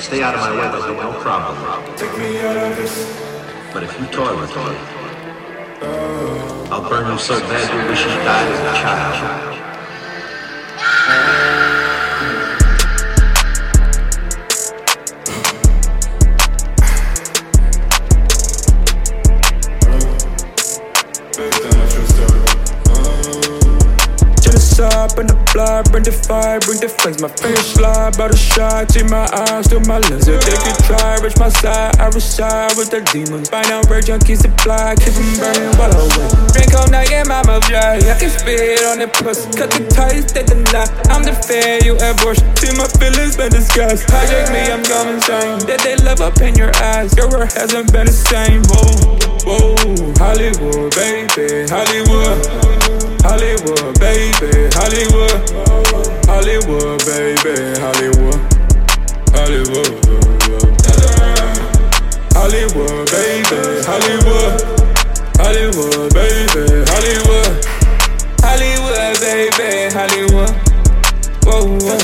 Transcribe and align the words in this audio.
you 0.00 0.06
stay 0.06 0.22
out 0.22 0.34
of 0.34 0.40
my 0.40 0.50
way, 0.52 0.66
there'll 0.72 0.94
be 0.94 1.00
no 1.00 1.12
problem. 1.20 1.56
Take 1.96 2.16
me 2.16 2.38
out 2.40 2.56
of 2.56 2.76
this. 2.76 2.94
But 3.72 3.82
if 3.82 3.92
you 4.00 4.06
toy 4.06 4.32
with 4.40 4.48
me, 4.56 4.76
I'll 6.72 6.88
burn 6.88 7.12
you 7.12 7.18
so 7.18 7.38
bad 7.40 7.68
you 7.68 7.90
wish 7.90 8.00
you 8.00 8.08
died 8.24 8.48
as 8.48 8.60
a 8.60 8.80
child. 8.80 9.19
Genocide, 24.80 25.14
bring 25.14 25.26
the 25.28 25.36
blood, 25.52 25.92
bring 25.92 26.04
the 26.04 26.12
fire, 26.12 26.58
bring 26.60 26.80
the 26.80 26.88
flames. 26.88 27.20
My 27.20 27.28
fingers 27.28 27.68
slide 27.76 28.16
by 28.16 28.28
the 28.28 28.36
shot, 28.36 28.88
see 28.88 29.04
my 29.04 29.28
eyes 29.28 29.68
through 29.68 29.84
my 29.84 30.00
lens. 30.08 30.24
If 30.24 30.40
they 30.40 30.56
could 30.56 30.78
try, 30.88 31.20
reach 31.20 31.36
my 31.36 31.52
side, 31.52 32.00
I 32.00 32.08
reside 32.08 32.72
with 32.80 32.88
the 32.88 33.04
demons. 33.12 33.52
Find 33.52 33.68
out 33.68 33.84
where 33.92 34.00
junkies 34.00 34.40
supply, 34.40 34.96
keep 34.96 35.12
them 35.12 35.28
burning 35.36 35.76
while 35.76 35.92
I 35.92 36.00
wait. 36.16 36.32
Drink 36.56 36.72
all 36.72 36.88
night 36.88 37.12
in 37.12 37.28
my 37.28 37.44
mouth 37.44 37.68
dry, 37.68 38.00
I 38.00 38.16
can 38.16 38.32
spit 38.32 38.80
on 38.88 39.04
the 39.04 39.08
pussy. 39.12 39.52
Cut 39.52 39.68
the 39.68 39.84
ties, 39.92 40.32
they 40.32 40.48
deny. 40.48 40.88
I'm 41.12 41.28
the 41.28 41.36
fair, 41.36 41.84
you 41.84 42.00
abortion. 42.00 42.48
See 42.56 42.72
my 42.72 42.88
feelings 42.96 43.36
been 43.36 43.52
disguised. 43.52 44.08
Hijack 44.08 44.48
me, 44.48 44.64
I'm 44.64 44.80
going 44.88 45.20
insane. 45.20 45.60
That 45.68 45.84
they 45.84 46.00
love 46.00 46.24
up 46.24 46.40
in 46.40 46.56
your 46.56 46.72
eyes, 46.80 47.12
your 47.20 47.28
world 47.28 47.52
hasn't 47.52 47.92
been 47.92 48.08
the 48.08 48.16
same. 48.16 48.64
Whoa, 48.72 48.96
whoa, 49.44 49.76
Hollywood, 50.16 50.88
baby, 50.96 51.68
Hollywood. 51.68 52.80
Hollywood, 53.20 54.00
baby, 54.00 54.49
Hollywood, 54.80 55.36
Hollywood, 56.24 57.04
baby, 57.04 57.52
Hollywood, 57.84 58.40
Hollywood, 59.36 59.92
Hollywood, 62.32 63.10
baby, 63.12 63.60
Hollywood, 63.84 64.56
Hollywood, 65.36 66.14
baby, 66.14 66.64
Hollywood, 66.88 67.52
Hollywood, 68.40 69.20
baby, 69.20 69.92
Hollywood. 69.92 70.54
Whoa, 71.44 71.76
whoa. 71.76 71.98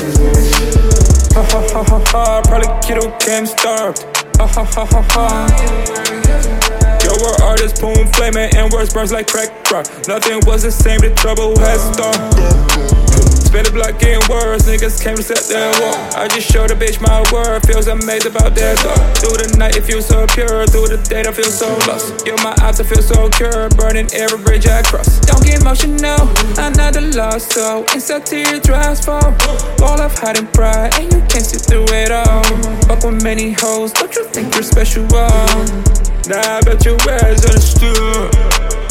Ha 1.33 1.41
ha 1.49 1.59
ha 1.73 1.83
ha 1.83 1.99
ha. 2.11 2.41
Probably 2.43 2.69
kiddo 2.85 3.09
can't 3.17 3.47
starved. 3.47 4.03
Ha 4.37 4.45
ha 4.45 4.63
ha 4.63 4.85
ha 4.85 5.01
ha. 5.09 6.86
Yo, 7.07 7.13
we're 7.23 7.41
artists, 7.41 7.79
boom, 7.79 8.05
flaming, 8.11 8.53
and 8.57 8.69
words 8.73 8.93
burns 8.93 9.13
like 9.13 9.27
crack 9.27 9.49
rock. 9.71 9.87
Nothing 10.09 10.41
was 10.45 10.63
the 10.63 10.71
same, 10.71 10.99
the 10.99 11.15
trouble 11.15 11.57
has 11.57 11.81
started. 11.93 13.36
Spin 13.47 13.63
the 13.63 13.71
block 13.71 13.95
getting 13.95 14.19
worse, 14.27 14.67
niggas 14.67 14.99
came 14.99 15.15
to 15.15 15.23
set 15.23 15.39
their 15.47 15.71
walk. 15.79 15.95
I 16.19 16.27
just 16.27 16.51
showed 16.51 16.69
a 16.69 16.75
bitch 16.75 16.99
my 16.99 17.23
word, 17.31 17.63
feels 17.63 17.87
amazed 17.87 18.27
about 18.27 18.51
their 18.53 18.75
thought. 18.75 18.99
Through 19.23 19.39
the 19.39 19.55
night, 19.55 19.77
it 19.79 19.87
feels 19.87 20.05
so 20.05 20.27
pure, 20.27 20.67
through 20.67 20.91
the 20.91 20.99
day, 21.07 21.23
I 21.23 21.31
feel 21.31 21.47
so 21.47 21.71
lost. 21.87 22.27
Yo, 22.27 22.35
my 22.43 22.51
eyes, 22.59 22.81
I 22.81 22.83
feel 22.83 22.99
so 22.99 23.31
pure, 23.39 23.71
burning 23.79 24.11
every 24.11 24.35
bridge 24.43 24.67
I 24.67 24.83
cross. 24.83 25.23
Don't 25.23 25.39
get 25.39 25.63
emotional, 25.63 26.27
another 26.59 26.99
lost 27.15 27.55
soul. 27.55 27.87
Inside 27.95 28.27
teardrops 28.27 29.07
fall. 29.07 29.31
All 29.79 29.95
I've 29.95 30.11
had 30.19 30.37
in 30.37 30.47
pride, 30.51 30.91
and 30.99 31.07
you 31.07 31.23
can't 31.31 31.47
see 31.47 31.63
through 31.63 31.87
it 31.95 32.11
all. 32.11 32.43
Fuck 32.91 33.07
with 33.07 33.23
many 33.23 33.55
hoes, 33.63 33.95
don't 33.95 34.11
you 34.11 34.27
think 34.27 34.51
you're 34.55 34.67
special? 34.67 35.07
Nah, 35.07 36.35
I 36.35 36.59
bet 36.67 36.83
your 36.83 36.99
words 37.07 37.47
understood. 37.47 38.27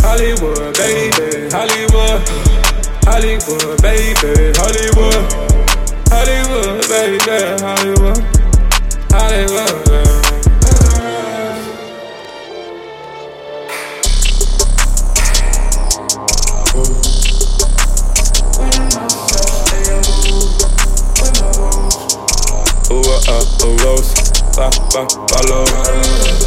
Hollywood, 0.01 0.73
baby, 0.81 1.53
Hollywood. 1.53 2.25
Hollywood, 3.07 3.81
baby, 3.83 4.46
Hollywood. 4.59 5.33
Hollywood, 6.09 6.89
baby, 6.89 7.19
Hollywood. 7.61 8.19
Hollywood. 9.13 9.87
Ooh, 22.89 23.03
uh, 23.03 23.21
uh, 23.29 23.67
ooh, 23.67 23.77
rose, 23.85 24.15
fa, 24.57 24.73
fa, 24.89 25.05
follow. 25.29 25.69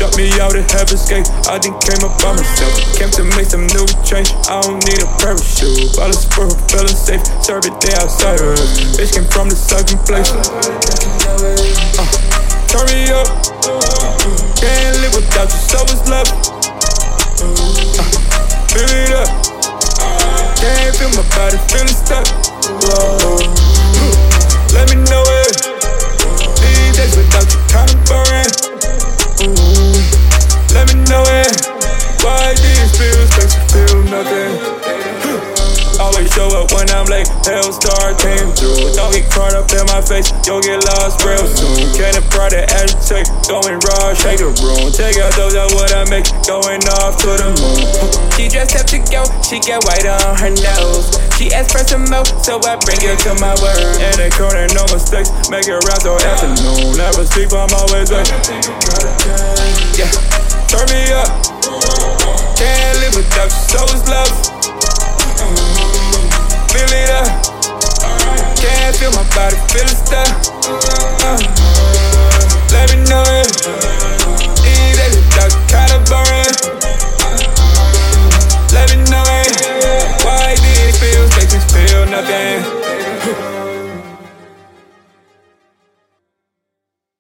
Dump 0.01 0.17
me 0.17 0.33
out 0.41 0.57
at 0.57 0.65
Heaven's 0.73 1.05
Gate. 1.05 1.29
I 1.45 1.61
done 1.61 1.77
came 1.77 2.01
up 2.01 2.17
by 2.17 2.33
myself. 2.33 2.73
Came 2.97 3.13
to 3.13 3.23
make 3.37 3.45
some 3.45 3.69
new 3.69 3.85
change. 4.01 4.33
I 4.49 4.57
don't 4.65 4.81
need 4.89 4.97
a 5.05 5.09
parachute. 5.21 5.93
All 6.01 6.09
the 6.09 6.17
spur, 6.17 6.49
feeling 6.73 6.89
safe. 6.89 7.21
Serve 7.45 7.69
it 7.69 7.77
day 7.77 7.93
outside 8.01 8.41
of. 8.41 8.57
Bitch 8.97 9.13
came 9.13 9.29
from 9.29 9.53
the 9.53 9.55
second 9.55 10.01
place. 10.09 10.33
Uh, 12.01 12.09
turn 12.65 12.89
me 12.89 13.13
up. 13.13 13.29
Can't 14.57 14.97
live 15.05 15.13
without 15.13 15.53
you, 15.53 15.61
so 15.69 15.77
what's 15.85 16.01
love. 16.09 16.29
Uh, 17.37 17.53
fill 18.73 18.89
it 18.89 19.13
up. 19.13 19.29
Can't 20.57 20.97
feel 20.97 21.13
my 21.13 21.21
body, 21.37 21.61
feeling 21.69 21.93
stuck. 21.93 22.48
Why 32.49 32.57
these 32.57 32.97
feels 32.97 33.29
make 33.37 33.53
you 33.53 33.61
feel 33.69 34.01
nothing? 34.09 34.57
Always 36.01 36.33
show 36.33 36.49
up 36.57 36.73
when 36.73 36.89
I'm 36.89 37.05
late. 37.05 37.29
Hellstar 37.45 38.17
came 38.17 38.49
through. 38.57 38.89
Don't 38.97 39.13
get 39.13 39.29
caught 39.29 39.53
up 39.53 39.69
in 39.69 39.85
my 39.85 40.01
face. 40.01 40.33
You'll 40.49 40.57
get 40.65 40.81
lost 40.81 41.21
real 41.21 41.45
soon. 41.45 41.93
Cannon 41.93 42.25
pride 42.33 42.57
to 42.57 42.65
agitate. 42.73 43.29
Going 43.45 43.77
raw, 43.85 44.17
shake 44.17 44.41
the 44.41 44.49
room. 44.65 44.89
Take 44.89 45.21
out 45.21 45.29
those 45.37 45.53
out 45.53 45.77
what 45.77 45.93
I 45.93 46.09
make. 46.09 46.25
Going 46.49 46.81
off 46.97 47.21
to 47.21 47.37
the 47.37 47.53
moon. 47.53 47.85
She 48.33 48.49
dressed 48.49 48.81
up 48.81 48.89
to 48.89 48.97
go. 48.97 49.29
She 49.45 49.61
got 49.61 49.85
white 49.85 50.09
on 50.09 50.33
her 50.41 50.49
nose. 50.49 51.21
She 51.37 51.53
asked 51.53 51.69
for 51.69 51.85
some 51.85 52.09
more, 52.09 52.25
so 52.41 52.57
I 52.65 52.81
bring 52.81 52.97
it 53.05 53.21
to 53.29 53.37
my 53.37 53.53
word. 53.61 53.77
In 54.09 54.25
the 54.25 54.33
corner, 54.33 54.65
no 54.73 54.89
mistakes. 54.89 55.29
Make 55.53 55.69
it 55.69 55.77
round 55.85 56.01
till 56.01 56.17
afternoon. 56.17 56.97
Never 56.97 57.29
sleep, 57.29 57.53
I'm 57.53 57.69
always 57.77 58.09
wait. 58.09 58.25
Yeah, 58.25 58.41
turn 58.41 58.57
me 58.57 59.37
up. 59.37 59.48
without 63.19 63.51
you, 63.51 63.59
so 63.67 63.83
is 63.91 64.07
love. 64.07 64.31
feel 66.71 66.87
it 66.87 67.11
up. 67.19 67.27
Can't 68.55 68.95
feel 68.95 69.11
my 69.11 69.27
body, 69.35 69.59
feel 69.71 69.83
the 69.83 69.95
stuff. 69.95 70.31
Uh, 71.27 71.35
let 72.71 72.87
me 72.95 73.03
know. 73.03 73.08